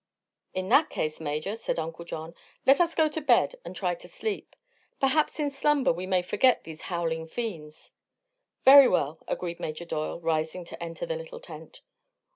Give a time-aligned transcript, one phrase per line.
[0.55, 2.33] "In that case, Major," said Uncle John,
[2.65, 4.55] "let us go to bed and try to sleep.
[4.99, 7.93] Perhaps in slumber we may forget these howling fiends."
[8.65, 11.81] "Very well," agreed Major Doyle, rising to enter the little tent.